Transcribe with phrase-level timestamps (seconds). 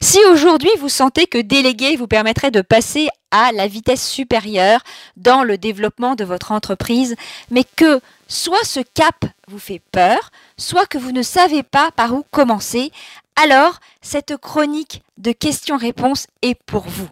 [0.00, 4.80] Si aujourd'hui vous sentez que déléguer vous permettrait de passer à la vitesse supérieure
[5.16, 7.16] dans le développement de votre entreprise,
[7.50, 12.14] mais que soit ce cap vous fait peur, soit que vous ne savez pas par
[12.14, 12.92] où commencer,
[13.36, 17.08] alors cette chronique de questions-réponses est pour vous.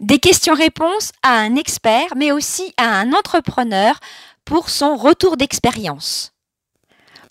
[0.00, 3.98] Des questions-réponses à un expert, mais aussi à un entrepreneur
[4.44, 6.32] pour son retour d'expérience.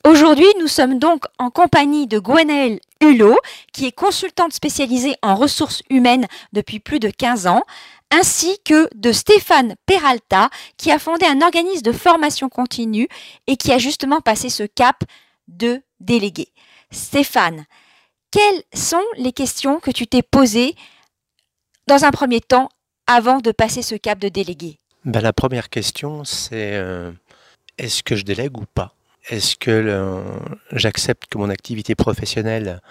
[0.03, 3.37] Aujourd'hui, nous sommes donc en compagnie de Gwenaëlle Hulot,
[3.73, 7.63] qui est consultante spécialisée en ressources humaines depuis plus de 15 ans,
[8.11, 13.07] ainsi que de Stéphane Peralta, qui a fondé un organisme de formation continue
[13.47, 15.03] et qui a justement passé ce cap
[15.47, 16.49] de délégué.
[16.91, 17.65] Stéphane,
[18.31, 20.75] quelles sont les questions que tu t'es posées
[21.87, 22.69] dans un premier temps
[23.07, 24.79] avant de passer ce cap de délégué?
[25.05, 27.11] Ben, La première question, c'est euh,
[27.77, 28.93] est-ce que je délègue ou pas?
[29.29, 30.23] Est-ce que
[30.71, 32.81] j'accepte que mon activité professionnelle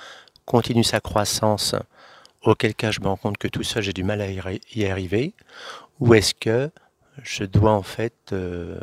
[0.45, 1.75] continue sa croissance,
[2.43, 5.33] auquel cas je me rends compte que tout seul j'ai du mal à y arriver
[6.01, 6.71] Ou est-ce que
[7.23, 8.79] je dois en fait euh,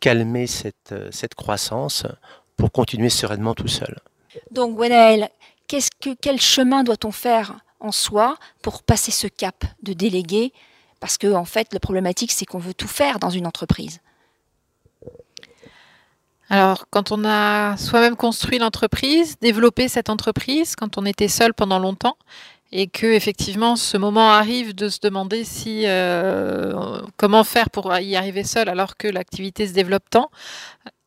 [0.00, 2.06] calmer cette, croissance
[2.56, 3.98] pour continuer sereinement tout seul?
[4.50, 5.30] Donc Gwenaël,
[5.68, 10.52] que, quel chemin doit-on faire en soi pour passer ce cap de déléguer?
[11.00, 14.00] Parce que en fait, la problématique, c'est qu'on veut tout faire dans une entreprise.
[16.50, 21.78] Alors, quand on a soi-même construit l'entreprise, développé cette entreprise, quand on était seul pendant
[21.78, 22.16] longtemps,
[22.70, 28.16] et que effectivement ce moment arrive de se demander si euh, comment faire pour y
[28.16, 30.30] arriver seul alors que l'activité se développe tant.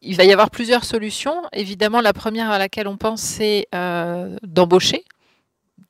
[0.02, 1.44] Il va y avoir plusieurs solutions.
[1.52, 5.04] Évidemment, la première à laquelle on pense, c'est euh, d'embaucher.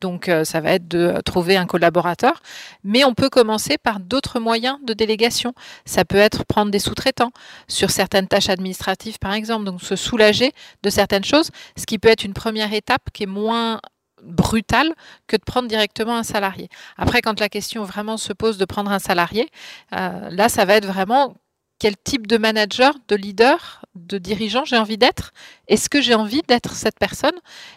[0.02, 2.42] Donc, euh, ça va être de trouver un collaborateur.
[2.84, 5.53] Mais on peut commencer par d'autres moyens de délégation.
[5.86, 7.31] Ça peut être prendre des sous-traitants
[7.67, 9.66] sur certaines tâches administratives, par exemple.
[9.66, 10.52] Donc, se soulager
[10.84, 13.80] de certaines choses, ce qui peut être une première étape qui est moins
[14.23, 14.94] brutal
[15.28, 16.69] que de prendre directement un salarié.
[16.97, 19.50] Après, quand la question vraiment se pose de prendre un salarié,
[19.94, 21.36] euh, là, ça va être vraiment
[21.79, 25.31] quel type de manager, de leader, de dirigeant j'ai envie d'être?
[25.67, 27.35] Est-ce que j'ai envie d'être cette personne?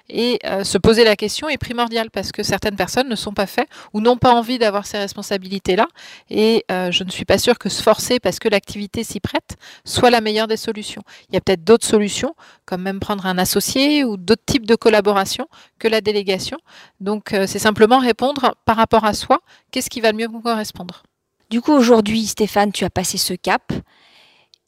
[0.09, 3.47] Et euh, se poser la question est primordial parce que certaines personnes ne sont pas
[3.47, 5.87] faites ou n'ont pas envie d'avoir ces responsabilités-là.
[6.31, 9.57] Et euh, je ne suis pas sûre que se forcer parce que l'activité s'y prête
[9.85, 11.03] soit la meilleure des solutions.
[11.29, 12.35] Il y a peut-être d'autres solutions,
[12.65, 15.47] comme même prendre un associé ou d'autres types de collaboration
[15.79, 16.59] que la délégation.
[17.01, 19.41] Donc euh, c'est simplement répondre par rapport à soi,
[19.71, 21.03] qu'est-ce qui va le mieux vous correspondre?
[21.51, 23.73] Du coup, aujourd'hui, Stéphane, tu as passé ce cap.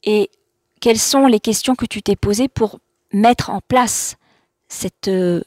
[0.03, 0.29] Et
[0.81, 2.79] quelles sont les questions que tu t'es posées pour
[3.13, 4.17] mettre en place
[5.07, 5.41] euh,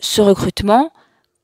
[0.00, 0.92] ce recrutement?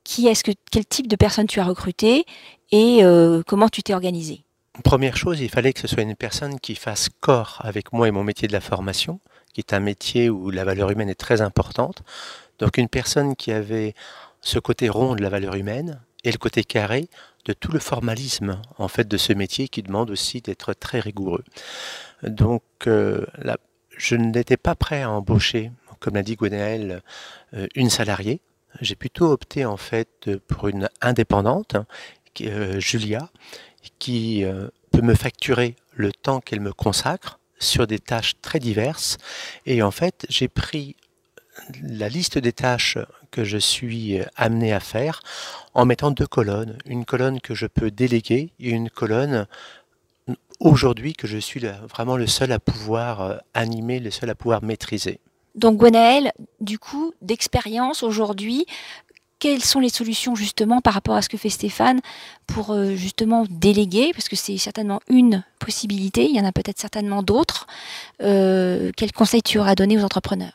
[0.05, 2.27] Quel type de personne tu as recruté
[2.71, 4.45] et euh, comment tu t'es organisé
[4.85, 8.11] Première chose, il fallait que ce soit une personne qui fasse corps avec moi et
[8.11, 9.21] mon métier de la formation,
[9.55, 12.03] qui est un métier où la valeur humaine est très importante.
[12.59, 13.95] Donc une personne qui avait
[14.41, 16.01] ce côté rond de la valeur humaine
[16.31, 17.09] le côté carré
[17.45, 21.45] de tout le formalisme en fait de ce métier qui demande aussi d'être très rigoureux.
[22.23, 23.27] Donc euh,
[23.97, 27.03] je n'étais pas prêt à embaucher, comme l'a dit Gwenaëlle,
[27.55, 28.41] euh, une salariée.
[28.81, 31.77] J'ai plutôt opté en fait pour une indépendante,
[32.43, 33.31] euh, Julia,
[33.99, 34.45] qui
[34.91, 39.17] peut me facturer le temps qu'elle me consacre sur des tâches très diverses.
[39.67, 40.95] Et en fait, j'ai pris
[41.83, 42.99] la liste des tâches
[43.31, 45.23] que je suis amené à faire
[45.75, 46.79] en mettant deux colonnes.
[46.87, 49.47] Une colonne que je peux déléguer et une colonne
[50.61, 54.63] aujourd'hui que je suis vraiment le seul à pouvoir euh, animer, le seul à pouvoir
[54.63, 55.21] maîtriser.
[55.55, 58.67] Donc Gwenaël, du coup, d'expérience aujourd'hui,
[59.39, 62.01] quelles sont les solutions justement par rapport à ce que fait Stéphane
[62.47, 66.79] pour euh, justement déléguer, parce que c'est certainement une possibilité, il y en a peut-être
[66.79, 67.67] certainement d'autres.
[68.23, 70.53] Euh, quels conseils tu auras donné aux entrepreneurs?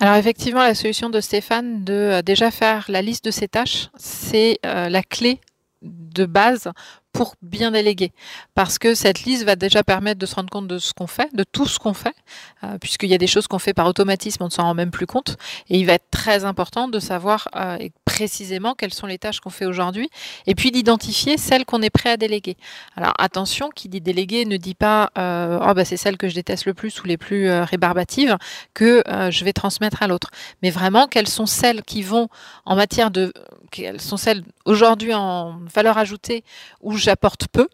[0.00, 4.58] Alors effectivement, la solution de Stéphane de déjà faire la liste de ses tâches, c'est
[4.62, 5.40] la clé
[5.82, 6.70] de base
[7.16, 8.12] pour bien déléguer.
[8.54, 11.34] Parce que cette liste va déjà permettre de se rendre compte de ce qu'on fait,
[11.34, 12.14] de tout ce qu'on fait,
[12.62, 14.90] euh, puisqu'il y a des choses qu'on fait par automatisme, on ne s'en rend même
[14.90, 15.36] plus compte.
[15.70, 19.50] Et il va être très important de savoir euh, précisément quelles sont les tâches qu'on
[19.50, 20.10] fait aujourd'hui,
[20.46, 22.58] et puis d'identifier celles qu'on est prêt à déléguer.
[22.96, 26.34] Alors attention, qui dit déléguer ne dit pas euh, oh, bah, c'est celles que je
[26.34, 28.36] déteste le plus ou les plus rébarbatives
[28.74, 30.30] que je vais transmettre à l'autre.
[30.62, 32.28] Mais vraiment, quelles sont celles qui vont
[32.64, 33.32] en matière de...
[33.76, 36.44] Quelles sont celles aujourd'hui en valeur ajoutée
[36.80, 37.68] où j'apporte peu,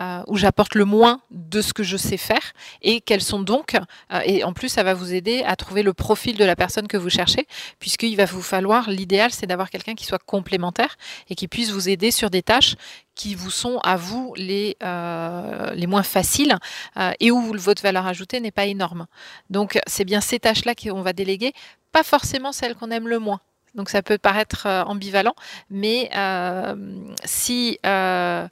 [0.00, 3.74] euh, où j'apporte le moins de ce que je sais faire et quels sont donc,
[3.74, 6.88] euh, et en plus ça va vous aider à trouver le profil de la personne
[6.88, 7.46] que vous cherchez,
[7.80, 10.96] puisqu'il va vous falloir, l'idéal c'est d'avoir quelqu'un qui soit complémentaire
[11.28, 12.76] et qui puisse vous aider sur des tâches
[13.14, 16.56] qui vous sont à vous les, euh, les moins faciles
[17.20, 19.06] et où votre valeur ajoutée n'est pas énorme.
[19.50, 21.52] Donc c'est bien ces tâches-là qu'on va déléguer,
[21.92, 23.40] pas forcément celles qu'on aime le moins
[23.74, 25.34] Donc ça peut paraître euh, ambivalent,
[25.70, 26.74] mais euh,
[27.24, 28.48] si euh,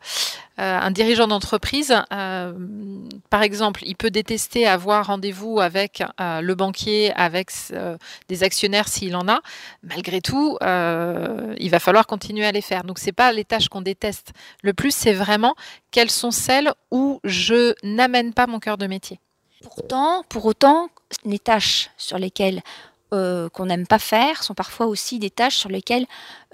[0.57, 7.53] un dirigeant d'entreprise, par exemple, il peut détester avoir rendez-vous avec le banquier, avec
[8.29, 9.41] des actionnaires s'il en a,
[9.85, 12.83] malgré tout, il va falloir continuer à les faire.
[12.83, 14.33] Donc c'est pas les tâches qu'on déteste.
[14.65, 15.55] Le plus, c'est vraiment
[15.93, 19.21] quelles sont celles où je n'amène pas mon cœur de métier.
[19.63, 20.89] Pourtant, pour autant,
[21.25, 22.63] les tâches sur lesquelles
[23.15, 26.07] euh, qu'on n'aime pas faire sont parfois aussi des tâches sur lesquelles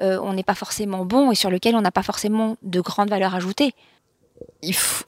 [0.02, 3.10] euh, on n'est pas forcément bon et sur lesquelles on n'a pas forcément de grande
[3.10, 3.74] valeur ajoutée.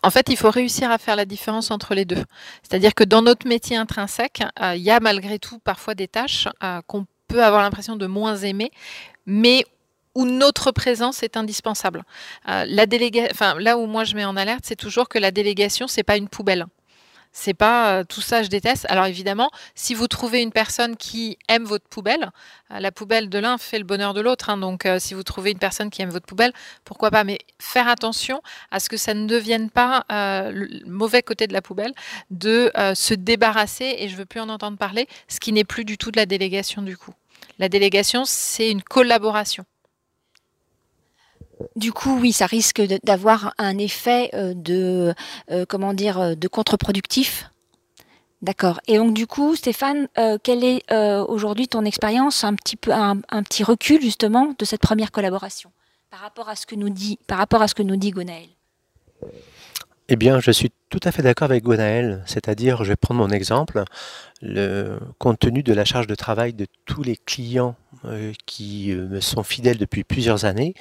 [0.03, 2.25] en fait, il faut réussir à faire la différence entre les deux.
[2.63, 6.49] C'est-à-dire que dans notre métier intrinsèque, euh, il y a malgré tout parfois des tâches
[6.87, 8.71] qu'on peut avoir l'impression de moins aimer,
[9.25, 9.65] mais
[10.15, 12.03] où notre présence est indispensable.
[12.47, 16.29] là où moi je mets en alerte, c'est toujours que la délégation, c'est pas une
[16.29, 16.67] poubelle.
[17.39, 18.87] C'est pas euh, tout ça, je déteste.
[18.89, 22.31] Alors évidemment, si vous trouvez une personne qui aime votre poubelle,
[22.73, 24.49] euh, la poubelle de l'un fait le bonheur de l'autre.
[24.49, 24.57] Hein.
[24.57, 26.55] donc euh, si vous trouvez une personne qui aime votre poubelle,
[26.87, 27.25] pourquoi pas?
[27.25, 28.41] Mais faire attention
[28.71, 31.93] à ce que ça ne devienne pas le mauvais côté de la poubelle,
[32.31, 35.99] de se débarrasser, et je veux plus en entendre parler, ce qui n'est plus du
[35.99, 37.13] tout de la délégation du coup.
[37.59, 39.67] La délégation, c'est une collaboration.
[41.75, 45.15] Du coup, oui, ça risque d'avoir un effet euh, de,
[45.51, 47.51] euh, comment dire, euh, de contre-productif.
[48.43, 48.81] D'accord.
[48.87, 50.09] Et donc, du coup, Stéphane,
[50.43, 50.83] quelle est
[51.27, 55.73] aujourd'hui ton expérience, un petit recul justement de cette première collaboration
[56.11, 58.49] par rapport à ce que nous dit, par rapport à ce que nous dit Gonaël
[60.09, 63.31] eh bien, je suis tout à fait d'accord avec Gwenaël, c'est-à-dire, je vais prendre mon
[63.31, 63.83] exemple,
[64.41, 67.75] le, compte tenu de la charge de travail de tous les clients
[68.05, 70.75] euh, qui euh, me sont fidèles depuis plusieurs années,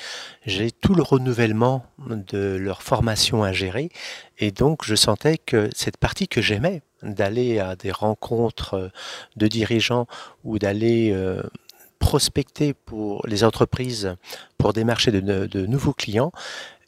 [0.45, 3.89] j'ai tout le renouvellement de leur formation à gérer,
[4.37, 8.89] et donc je sentais que cette partie que j'aimais, d'aller à des rencontres euh,
[9.37, 10.05] de dirigeants
[10.43, 11.15] ou d'aller
[11.97, 14.15] prospecter pour les entreprises
[14.59, 16.31] pour démarcher de nouveaux clients,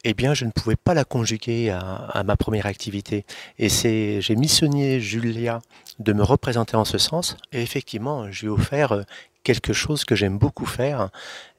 [0.09, 3.25] eh bien, je ne pouvais pas la conjuguer à, ma première activité.
[3.59, 5.59] Et c'est, j'ai missionné Julia
[5.99, 7.35] de me représenter en ce sens.
[7.51, 9.01] Et effectivement, je lui ai offert euh,
[9.43, 11.09] quelque chose que j'aime beaucoup faire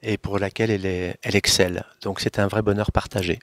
[0.01, 1.83] et pour laquelle elle, elle excelle.
[2.01, 3.37] Donc, c'est un vrai bonheur partagé.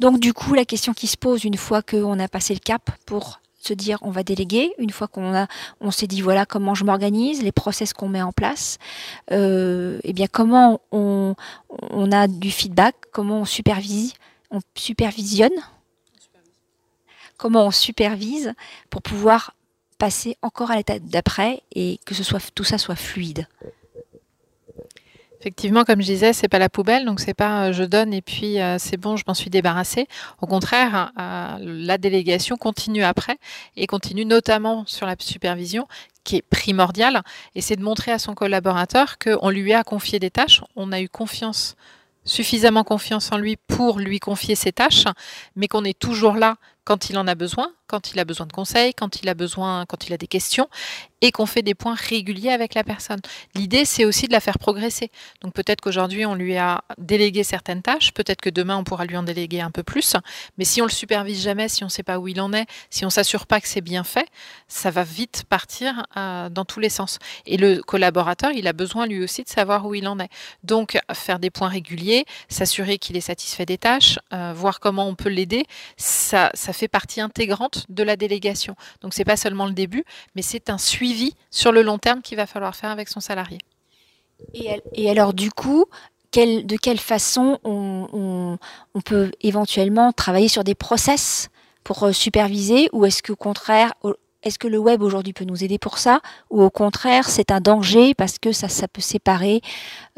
[0.00, 2.90] Donc, du coup, la question qui se pose une fois qu'on a passé le cap
[3.06, 5.46] pour se dire on va déléguer une fois qu'on a
[5.82, 8.78] on s'est dit voilà comment je m'organise les process qu'on met en place
[9.32, 11.34] euh, eh bien comment on,
[11.90, 14.14] on a du feedback comment on supervise
[14.50, 15.50] on supervisionne,
[17.36, 18.54] comment on supervise
[18.90, 19.54] pour pouvoir
[19.98, 22.14] passer encore à l'étape d'après et que
[22.54, 23.46] tout ça soit fluide.
[25.40, 28.20] Effectivement, comme je disais, c'est pas la poubelle, donc c'est pas euh, je donne et
[28.20, 30.06] puis euh, c'est bon, je m'en suis débarrassé.
[30.42, 33.38] Au contraire, euh, la délégation continue après
[33.74, 35.88] et continue notamment sur la supervision
[36.24, 37.22] qui est primordiale
[37.54, 41.00] et c'est de montrer à son collaborateur qu'on lui a confié des tâches, on a
[41.00, 41.74] eu confiance
[42.30, 45.04] suffisamment confiance en lui pour lui confier ses tâches,
[45.56, 48.52] mais qu'on est toujours là quand il en a besoin, quand il a besoin de
[48.52, 50.68] conseils, quand il a besoin, quand il a des questions,
[51.22, 53.20] et qu'on fait des points réguliers avec la personne.
[53.54, 55.10] L'idée, c'est aussi de la faire progresser.
[55.42, 59.16] Donc peut-être qu'aujourd'hui, on lui a délégué certaines tâches, peut-être que demain, on pourra lui
[59.16, 60.16] en déléguer un peu plus,
[60.56, 62.66] mais si on le supervise jamais, si on ne sait pas où il en est,
[62.90, 64.28] si on s'assure pas que c'est bien fait,
[64.68, 67.18] ça va vite partir euh, dans tous les sens.
[67.44, 70.30] Et le collaborateur, il a besoin lui aussi de savoir où il en est.
[70.64, 75.14] Donc faire des points réguliers, s'assurer qu'il est satisfait des tâches, euh, voir comment on
[75.14, 75.64] peut l'aider,
[75.96, 78.74] ça, ça fait partie intégrante de la délégation.
[79.00, 82.36] Donc c'est pas seulement le début, mais c'est un suivi sur le long terme qu'il
[82.36, 83.58] va falloir faire avec son salarié.
[84.54, 85.86] Et, alors du coup,
[86.34, 88.58] de quelle façon on,
[89.04, 91.48] peut éventuellement travailler sur des process
[91.84, 93.92] pour euh, superviser ou est-ce qu'au contraire,
[94.42, 96.20] est-ce que le web aujourd'hui peut nous aider pour ça
[96.50, 99.62] ou au contraire c'est un danger parce que ça, ça peut séparer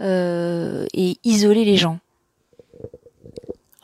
[0.00, 1.98] euh, et isoler les gens?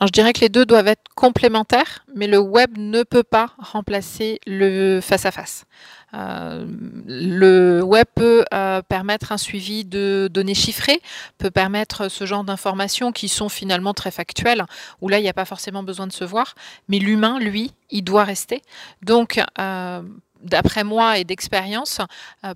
[0.07, 4.39] Je dirais que les deux doivent être complémentaires, mais le web ne peut pas remplacer
[4.47, 5.65] le face-à-face.
[6.13, 6.65] Euh,
[7.05, 11.01] le web peut euh, permettre un suivi de données chiffrées,
[11.37, 14.65] peut permettre ce genre d'informations qui sont finalement très factuelles,
[15.01, 16.55] où là, il n'y a pas forcément besoin de se voir,
[16.87, 18.61] mais l'humain, lui, il doit rester.
[19.03, 20.01] Donc, euh,
[20.41, 21.99] d'après moi et d'expérience,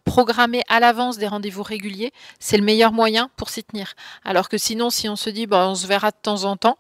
[0.05, 3.95] programmer à l'avance des rendez-vous réguliers, c'est le meilleur moyen pour s'y tenir.
[4.23, 6.77] Alors que sinon, si on se dit, bon, on se verra de temps en temps,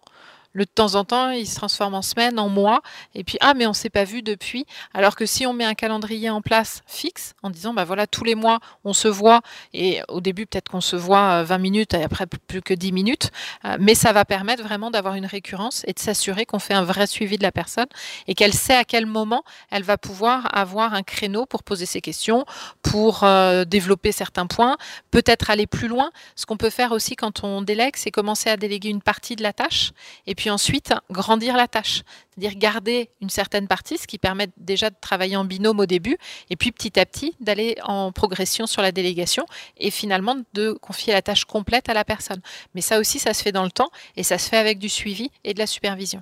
[0.53, 2.81] Le de temps en temps, il se transforme en semaine, en mois,
[3.15, 4.65] et puis ah mais on s'est pas vu depuis.
[4.93, 8.23] Alors que si on met un calendrier en place fixe, en disant bah voilà tous
[8.23, 9.41] les mois on se voit,
[9.73, 13.31] et au début peut-être qu'on se voit 20 minutes et après plus que 10 minutes,
[13.79, 17.07] mais ça va permettre vraiment d'avoir une récurrence et de s'assurer qu'on fait un vrai
[17.07, 17.87] suivi de la personne
[18.27, 22.01] et qu'elle sait à quel moment elle va pouvoir avoir un créneau pour poser ses
[22.01, 22.45] questions,
[22.83, 23.25] pour
[23.67, 24.77] développer certains points,
[25.11, 26.11] peut-être aller plus loin.
[26.35, 29.43] Ce qu'on peut faire aussi quand on délègue, c'est commencer à déléguer une partie de
[29.43, 29.91] la tâche
[30.27, 32.03] et puis ensuite grandir la tâche.
[32.31, 36.17] C'est-à-dire garder une certaine partie, ce qui permet déjà de travailler en binôme au début
[36.49, 39.45] et puis petit à petit d'aller en progression sur la délégation
[39.77, 42.41] et finalement de confier la tâche complète à la personne.
[42.75, 44.89] Mais ça aussi, ça se fait dans le temps et ça se fait avec du
[44.89, 46.21] suivi et de la supervision.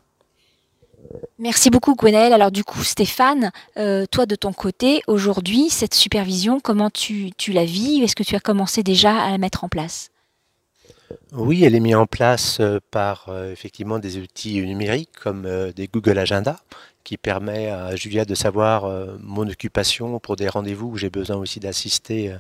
[1.40, 2.34] Merci beaucoup Gwenaël.
[2.34, 7.52] Alors du coup Stéphane, euh, toi de ton côté, aujourd'hui, cette supervision, comment tu, tu
[7.52, 8.02] la vis?
[8.04, 10.12] Est-ce que tu as commencé déjà à la mettre en place?
[11.34, 15.88] Oui, elle est mise en place euh, par euh, effectivement des outils numériques comme des
[15.88, 16.58] Google Agenda
[17.04, 18.88] qui permet à Julia de savoir
[19.20, 22.32] mon occupation pour des rendez-vous où j'ai besoin aussi d'assister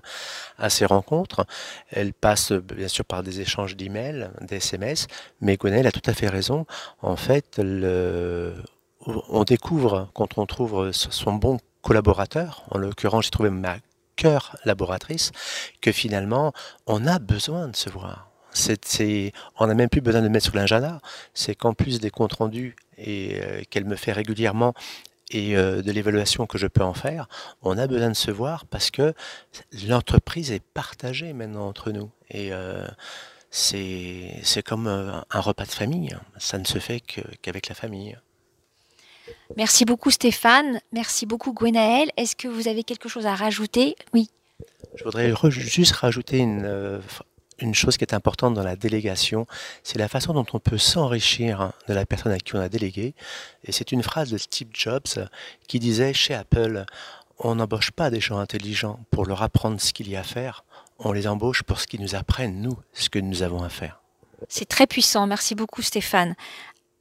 [0.60, 1.48] à ces rencontres.
[1.90, 5.08] Elle passe bien sûr par des échanges d'emails, des SMS,
[5.42, 6.68] mais Gwenaël a tout à fait raison.
[7.02, 7.60] En fait,
[9.08, 13.78] on découvre, quand on trouve son bon collaborateur, en l'occurrence j'ai trouvé ma
[14.16, 15.32] cœur laboratrice,
[15.82, 16.54] que finalement
[16.86, 18.31] on a besoin de se voir.
[19.60, 21.02] On n'a même plus besoin de mettre sur l'agenda,
[21.34, 24.74] c'est qu'en plus des comptes rendus et euh, qu'elle me fait régulièrement
[25.30, 27.28] et euh, de l'évaluation que je peux en faire,
[27.62, 29.14] on a besoin de se voir parce que
[29.88, 32.12] l'entreprise est partagée maintenant entre nous.
[32.30, 32.86] Et euh,
[33.50, 37.02] c'est comme un repas de famille, ça ne se fait
[37.42, 38.18] qu'avec la famille.
[39.58, 42.10] Merci beaucoup Stéphane, merci beaucoup Gwenaël.
[42.18, 43.96] Est-ce que vous avez quelque chose à rajouter?
[44.14, 44.30] Oui.
[44.96, 47.02] Je voudrais juste rajouter une,
[47.62, 49.46] une chose qui est importante dans la délégation,
[49.84, 53.14] c'est la façon dont on peut s'enrichir de la personne à qui on a délégué.
[53.64, 55.28] Et c'est une phrase de Steve Jobs
[55.68, 56.86] qui disait chez Apple,
[57.40, 60.64] on n'embauche pas des gens intelligents pour leur apprendre ce qu'il y a à faire,
[61.00, 64.02] on les embauche pour ce qu'ils nous apprennent, nous, ce que nous avons à faire.
[64.50, 66.36] C'est très puissant, merci beaucoup Stéphane.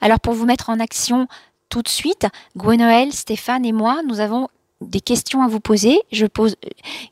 [0.01, 1.29] Alors pour vous mettre en action
[1.69, 2.27] tout de suite.
[2.57, 4.49] Gwenaël, Stéphane et moi, nous avons
[4.81, 6.01] des questions à vous poser.
[6.13, 6.57] Je pose,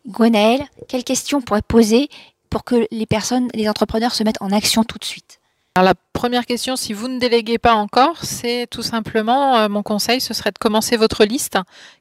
[0.06, 2.08] Gwenaël, quelles questions pourrait poser
[2.48, 5.40] pour que les personnes, les entrepreneurs se mettent en action tout de suite
[5.78, 9.84] alors la première question, si vous ne déléguez pas encore, c'est tout simplement, euh, mon
[9.84, 11.56] conseil, ce serait de commencer votre liste.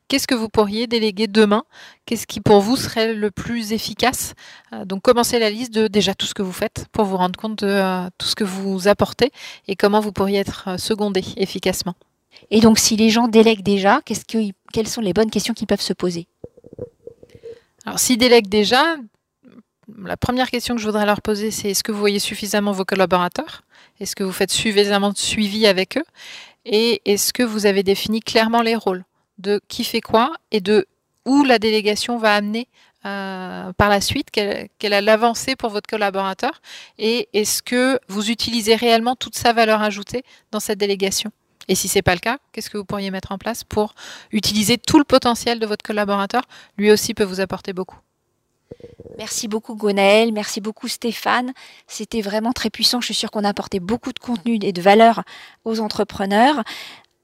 [0.07, 1.63] Qu'est-ce que vous pourriez déléguer demain?
[2.07, 4.33] Qu'est-ce qui pour vous serait le plus efficace?
[4.73, 7.39] Euh, Donc commencez la liste de déjà tout ce que vous faites pour vous rendre
[7.39, 9.31] compte de euh, tout ce que vous apportez
[9.67, 11.93] et comment vous pourriez être secondé efficacement.
[12.49, 15.67] Et donc, si les gens délèguent déjà, qu'est-ce que, quelles sont les bonnes questions qu'ils
[15.67, 16.27] peuvent se poser?
[17.85, 18.95] Alors, s'ils délèguent déjà,
[20.03, 22.85] la première question que je voudrais leur poser, c'est est-ce que vous voyez suffisamment vos
[22.85, 23.63] collaborateurs?
[23.99, 26.05] Est-ce que vous faites suffisamment de suivi avec eux?
[26.65, 29.05] Et est-ce que vous avez défini clairement les rôles
[29.37, 30.87] de qui fait quoi et de
[31.25, 32.67] où la délégation va amener
[33.05, 36.61] euh, par la suite, quelle, a l'avancée pour votre collaborateur?
[36.97, 41.31] Et est-ce que vous utilisez réellement toute sa valeur ajoutée dans cette délégation?
[41.69, 43.93] Et si ce n'est pas le cas, qu'est-ce que vous pourriez mettre en place pour
[44.31, 46.43] utiliser tout le potentiel de votre collaborateur?
[46.77, 47.97] Lui aussi peut vous apporter beaucoup.
[49.17, 51.53] Merci beaucoup Gonaël, merci beaucoup Stéphane.
[51.87, 53.01] C'était vraiment très puissant.
[53.01, 55.23] Je suis sûre qu'on a apporté beaucoup de contenu et de valeur
[55.65, 56.63] aux entrepreneurs.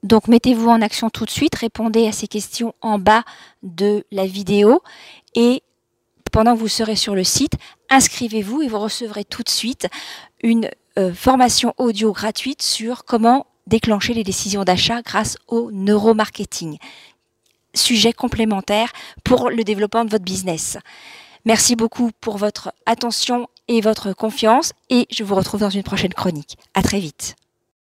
[0.01, 3.23] Donc mettez-vous en action tout de suite, répondez à ces questions en bas
[3.61, 4.81] de la vidéo
[5.35, 5.63] et
[6.31, 7.53] pendant que vous serez sur le site,
[7.89, 9.87] inscrivez-vous et vous recevrez tout de suite
[10.41, 16.79] une euh, formation audio gratuite sur comment déclencher les décisions d'achat grâce au neuromarketing.
[17.75, 18.91] Sujet complémentaire
[19.23, 20.77] pour le développement de votre business.
[21.45, 26.13] Merci beaucoup pour votre attention et votre confiance et je vous retrouve dans une prochaine
[26.13, 26.57] chronique.
[26.73, 27.35] À très vite.